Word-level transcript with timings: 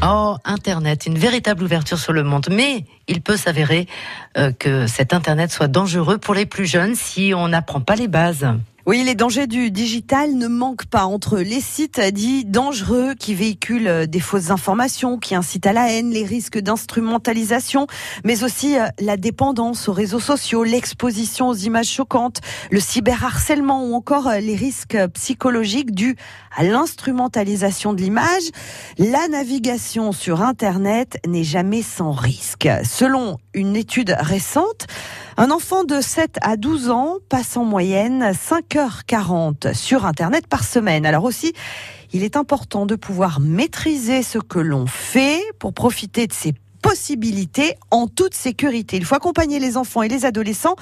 Oh, 0.00 0.36
Internet, 0.44 1.06
une 1.06 1.18
véritable 1.18 1.64
ouverture 1.64 1.98
sur 1.98 2.12
le 2.12 2.22
monde. 2.22 2.46
Mais 2.50 2.84
il 3.08 3.20
peut 3.20 3.36
s'avérer 3.36 3.88
euh, 4.36 4.52
que 4.52 4.86
cet 4.86 5.12
Internet 5.12 5.50
soit 5.50 5.66
dangereux 5.66 6.18
pour 6.18 6.34
les 6.34 6.46
plus 6.46 6.66
jeunes 6.66 6.94
si 6.94 7.32
on 7.34 7.48
n'apprend 7.48 7.80
pas 7.80 7.96
les 7.96 8.06
bases. 8.06 8.46
Oui, 8.88 9.04
les 9.04 9.14
dangers 9.14 9.46
du 9.46 9.70
digital 9.70 10.32
ne 10.32 10.48
manquent 10.48 10.86
pas 10.86 11.04
entre 11.04 11.40
les 11.40 11.60
sites 11.60 12.00
dits 12.00 12.46
dangereux 12.46 13.12
qui 13.12 13.34
véhiculent 13.34 14.06
des 14.06 14.18
fausses 14.18 14.50
informations, 14.50 15.18
qui 15.18 15.34
incitent 15.34 15.66
à 15.66 15.74
la 15.74 15.92
haine, 15.92 16.08
les 16.08 16.24
risques 16.24 16.56
d'instrumentalisation, 16.56 17.86
mais 18.24 18.44
aussi 18.44 18.78
euh, 18.78 18.86
la 18.98 19.18
dépendance 19.18 19.90
aux 19.90 19.92
réseaux 19.92 20.20
sociaux, 20.20 20.64
l'exposition 20.64 21.48
aux 21.48 21.54
images 21.54 21.90
choquantes, 21.90 22.40
le 22.70 22.80
cyberharcèlement 22.80 23.84
ou 23.84 23.92
encore 23.92 24.26
euh, 24.26 24.38
les 24.38 24.56
risques 24.56 24.96
psychologiques 25.12 25.94
dus 25.94 26.16
à 26.56 26.62
l'instrumentalisation 26.62 27.92
de 27.92 28.00
l'image. 28.00 28.48
La 28.96 29.28
navigation 29.28 30.12
sur 30.12 30.40
Internet 30.40 31.18
n'est 31.26 31.44
jamais 31.44 31.82
sans 31.82 32.12
risque. 32.12 32.66
Selon 32.84 33.36
une 33.52 33.76
étude 33.76 34.16
récente, 34.18 34.86
un 35.38 35.52
enfant 35.52 35.84
de 35.84 36.00
7 36.00 36.38
à 36.42 36.56
12 36.56 36.90
ans 36.90 37.18
passe 37.28 37.56
en 37.56 37.64
moyenne 37.64 38.32
5h40 38.32 39.72
sur 39.72 40.04
Internet 40.04 40.48
par 40.48 40.64
semaine. 40.64 41.06
Alors 41.06 41.22
aussi, 41.22 41.52
il 42.12 42.24
est 42.24 42.36
important 42.36 42.86
de 42.86 42.96
pouvoir 42.96 43.38
maîtriser 43.38 44.24
ce 44.24 44.38
que 44.38 44.58
l'on 44.58 44.86
fait 44.86 45.40
pour 45.60 45.72
profiter 45.72 46.26
de 46.26 46.32
ces 46.32 46.54
possibilités 46.88 47.74
en 47.90 48.06
toute 48.06 48.34
sécurité. 48.34 48.96
Il 48.96 49.04
faut 49.04 49.14
accompagner 49.14 49.58
les 49.58 49.76
enfants 49.76 50.02
et 50.02 50.08
les 50.08 50.24
adolescents 50.24 50.76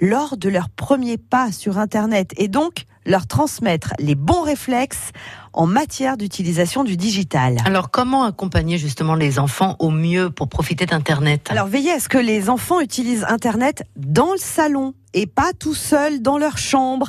lors 0.00 0.36
de 0.36 0.48
leur 0.48 0.68
premier 0.68 1.18
pas 1.18 1.52
sur 1.52 1.78
Internet 1.78 2.32
et 2.36 2.48
donc 2.48 2.84
leur 3.06 3.26
transmettre 3.26 3.94
les 3.98 4.14
bons 4.14 4.42
réflexes 4.42 5.10
en 5.52 5.66
matière 5.66 6.16
d'utilisation 6.16 6.84
du 6.84 6.96
digital. 6.96 7.58
Alors 7.64 7.90
comment 7.90 8.24
accompagner 8.24 8.78
justement 8.78 9.14
les 9.14 9.38
enfants 9.38 9.76
au 9.78 9.90
mieux 9.90 10.30
pour 10.30 10.48
profiter 10.48 10.86
d'Internet? 10.86 11.48
Alors 11.50 11.66
veillez 11.66 11.92
à 11.92 12.00
ce 12.00 12.08
que 12.08 12.18
les 12.18 12.48
enfants 12.48 12.80
utilisent 12.80 13.24
Internet 13.28 13.84
dans 13.96 14.32
le 14.32 14.38
salon 14.38 14.94
et 15.14 15.26
pas 15.26 15.52
tout 15.58 15.74
seuls 15.74 16.20
dans 16.20 16.38
leur 16.38 16.58
chambre. 16.58 17.08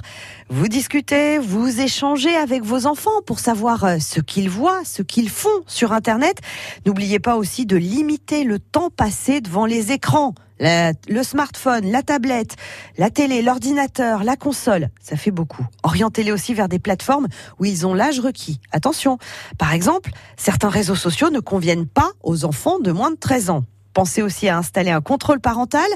Vous 0.50 0.68
discutez, 0.68 1.38
vous 1.38 1.82
échangez 1.82 2.36
avec 2.36 2.64
vos 2.64 2.86
enfants 2.86 3.22
pour 3.26 3.40
savoir 3.40 3.84
euh, 3.84 3.98
ce 4.00 4.20
qu'ils 4.20 4.50
voient, 4.50 4.84
ce 4.86 5.02
qu'ils 5.02 5.30
font 5.30 5.50
sur 5.68 5.92
Internet. 5.92 6.40
N'oubliez 6.86 7.20
pas 7.20 7.38
aussi 7.38 7.66
de 7.66 7.78
limiter 7.78 8.44
le 8.44 8.60
temps 8.60 8.90
passé 8.90 9.42
devant 9.42 9.66
les 9.66 9.92
écrans 9.92 10.34
le 10.60 11.24
smartphone, 11.24 11.92
la 11.92 12.04
tablette, 12.04 12.56
la 12.98 13.10
télé, 13.10 13.42
l'ordinateur, 13.42 14.24
la 14.24 14.36
console, 14.36 14.90
ça 15.02 15.18
fait 15.18 15.32
beaucoup. 15.32 15.66
Orientez-les 15.84 16.32
aussi 16.32 16.54
vers 16.54 16.70
des 16.70 16.80
plateformes 16.80 17.28
où 17.60 17.66
ils 17.66 17.86
ont 17.86 17.94
l'âge 17.94 18.20
requis. 18.20 18.60
Attention, 18.72 19.18
par 19.58 19.74
exemple, 19.74 20.12
certains 20.38 20.70
réseaux 20.70 20.96
sociaux 20.96 21.30
ne 21.30 21.40
conviennent 21.40 21.88
pas 21.88 22.12
aux 22.24 22.46
enfants 22.46 22.80
de 22.80 22.92
moins 22.92 23.12
de 23.12 23.18
13 23.18 23.50
ans. 23.50 23.64
Pensez 23.94 24.22
aussi 24.22 24.48
à 24.48 24.58
installer 24.58 24.92
un 24.92 25.02
contrôle 25.02 25.40
parental 25.40 25.88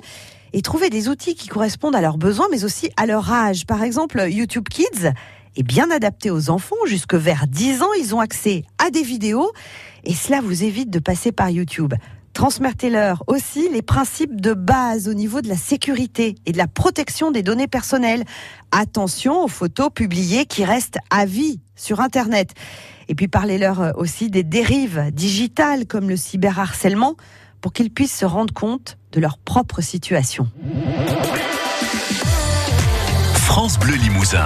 et 0.53 0.61
trouver 0.61 0.89
des 0.89 1.09
outils 1.09 1.35
qui 1.35 1.47
correspondent 1.47 1.95
à 1.95 2.01
leurs 2.01 2.17
besoins, 2.17 2.47
mais 2.51 2.63
aussi 2.63 2.89
à 2.97 3.05
leur 3.05 3.31
âge. 3.31 3.65
Par 3.65 3.83
exemple, 3.83 4.25
YouTube 4.29 4.69
Kids 4.69 5.11
est 5.55 5.63
bien 5.63 5.89
adapté 5.91 6.31
aux 6.31 6.49
enfants. 6.49 6.75
Jusque 6.85 7.15
vers 7.15 7.47
10 7.47 7.81
ans, 7.81 7.93
ils 7.99 8.15
ont 8.15 8.19
accès 8.19 8.63
à 8.77 8.89
des 8.89 9.03
vidéos 9.03 9.51
et 10.03 10.13
cela 10.13 10.41
vous 10.41 10.63
évite 10.63 10.89
de 10.89 10.99
passer 10.99 11.31
par 11.31 11.49
YouTube. 11.49 11.93
Transmettez-leur 12.33 13.23
aussi 13.25 13.67
les 13.69 13.81
principes 13.81 14.39
de 14.39 14.53
base 14.53 15.07
au 15.07 15.15
niveau 15.15 15.41
de 15.41 15.47
la 15.47 15.57
sécurité 15.57 16.35
et 16.45 16.51
de 16.51 16.57
la 16.57 16.67
protection 16.67 17.31
des 17.31 17.41
données 17.41 17.67
personnelles. 17.67 18.25
Attention 18.71 19.43
aux 19.43 19.47
photos 19.47 19.89
publiées 19.91 20.45
qui 20.45 20.63
restent 20.63 20.99
à 21.09 21.25
vie 21.25 21.59
sur 21.75 21.99
Internet. 21.99 22.53
Et 23.07 23.15
puis 23.15 23.27
parlez-leur 23.27 23.97
aussi 23.97 24.29
des 24.29 24.43
dérives 24.43 25.09
digitales 25.11 25.87
comme 25.87 26.09
le 26.09 26.15
cyberharcèlement 26.15 27.15
pour 27.59 27.73
qu'ils 27.73 27.89
puissent 27.89 28.15
se 28.15 28.25
rendre 28.25 28.53
compte 28.53 28.99
de 29.17 29.21
leur 29.21 29.39
propre 29.39 29.81
situation. 29.81 30.47
France 33.33 33.79
Bleu 33.79 33.95
Limousin. 33.95 34.45